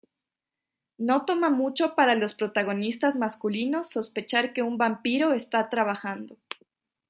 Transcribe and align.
No 0.97 1.25
toma 1.25 1.51
mucho 1.51 1.93
para 1.93 2.15
los 2.15 2.33
protagonistas 2.33 3.17
masculinos 3.17 3.91
sospechar 3.91 4.51
que 4.51 4.63
un 4.63 4.75
vampiro 4.79 5.31
está 5.33 5.69
trabajando. 5.69 6.37